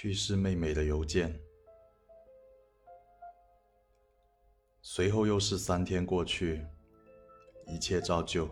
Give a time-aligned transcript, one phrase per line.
[0.00, 1.40] 去世妹妹的邮件。
[4.80, 6.64] 随后又是三天过去，
[7.66, 8.48] 一切照旧。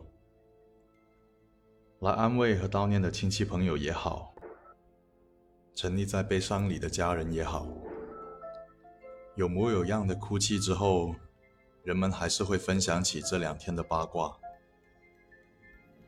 [2.01, 4.35] 来安慰和悼念的亲戚朋友也好，
[5.72, 7.68] 沉溺在悲伤里的家人也好，
[9.36, 11.14] 有模有样的哭泣之后，
[11.85, 14.36] 人们还是会分享起这两天的八卦。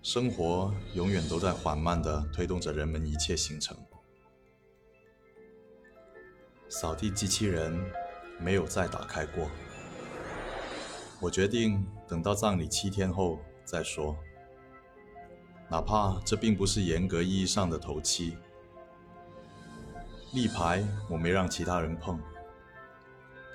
[0.02, 3.76] 生活永远都在缓慢地推动着人们一切行程。
[6.68, 7.78] 扫地机器人
[8.38, 9.50] 没有再打开过。
[11.20, 14.16] 我决定等到葬礼七天后再说。
[15.70, 18.36] 哪怕这并不是严格意义上的头七，
[20.32, 22.18] 立牌我没让其他人碰，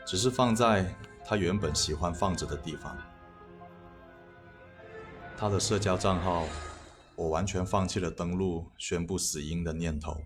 [0.06, 0.94] 只是放在
[1.26, 2.96] 他原本喜欢放着的地方。
[5.36, 6.46] 他的社交账号，
[7.16, 10.22] 我完全放弃了登录宣布死因的念头。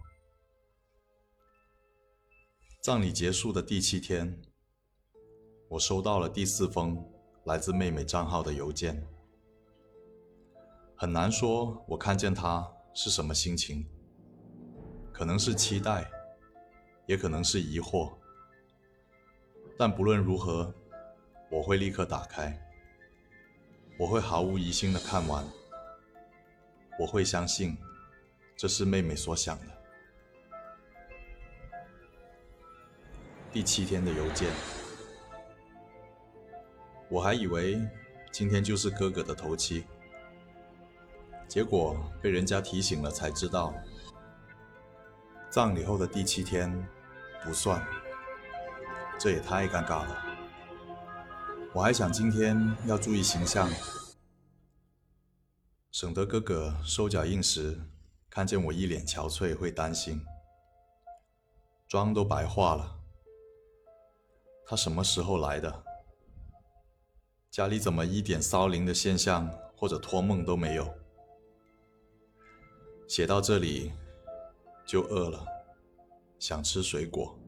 [2.88, 4.42] 葬礼结束的第七天，
[5.68, 7.06] 我收到了第四封
[7.44, 9.06] 来自妹妹账号的邮件。
[10.96, 13.86] 很难说，我看见她是什么心情，
[15.12, 16.10] 可能是期待，
[17.08, 18.14] 也可能是疑惑。
[19.78, 20.74] 但不论如何，
[21.52, 22.58] 我会立刻打开，
[24.00, 25.46] 我会毫无疑心的看完，
[26.98, 27.78] 我会相信
[28.56, 29.77] 这是妹妹所想的。
[33.58, 34.48] 第七天的邮件，
[37.10, 37.82] 我还以为
[38.32, 39.84] 今天就是哥哥的头七，
[41.48, 43.74] 结果被人家提醒了才知道，
[45.50, 46.72] 葬礼后的第七天
[47.44, 47.84] 不算，
[49.20, 50.16] 这也太尴尬了。
[51.74, 53.68] 我还想今天要注意形象，
[55.92, 57.82] 省得哥哥收脚印时
[58.30, 60.24] 看见我一脸憔悴会担心，
[61.88, 62.97] 妆都白化了。
[64.70, 65.84] 他什么时候来的？
[67.50, 70.94] 家里怎么一点骚灵的现象或者托梦都没有？
[73.08, 73.94] 写到这里
[74.86, 75.48] 就饿了，
[76.38, 77.40] 想吃水果。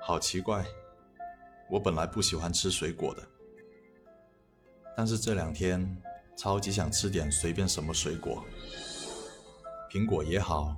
[0.00, 0.64] 好奇怪，
[1.68, 3.22] 我本来不喜欢吃水果的，
[4.96, 6.02] 但是这两天
[6.38, 8.42] 超级想吃点随便什么水果，
[9.90, 10.74] 苹果也好，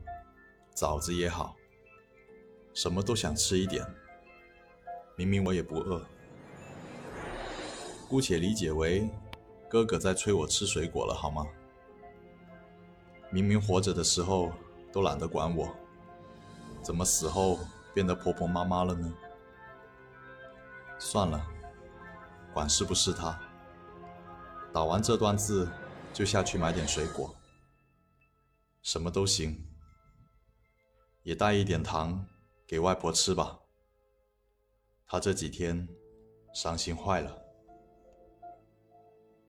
[0.75, 1.55] 枣子也好，
[2.75, 3.87] 什么都想吃一点。
[5.17, 6.05] 明明我也不饿，
[8.09, 9.09] 姑且理解为
[9.69, 11.47] 哥哥在催我吃水果了，好吗？
[13.31, 14.53] 明明活着的时候
[14.93, 15.75] 都懒得管我，
[16.83, 17.59] 怎么死后
[17.95, 19.13] 变得婆婆妈妈了呢？
[20.99, 21.47] 算了，
[22.53, 23.39] 管是不是他。
[24.73, 25.69] 打完这段字
[26.13, 27.35] 就下去买点水果，
[28.83, 29.67] 什么都行，
[31.23, 32.27] 也带一点糖
[32.67, 33.62] 给外婆吃吧。
[35.13, 35.87] 他这几天
[36.55, 37.42] 伤心坏了。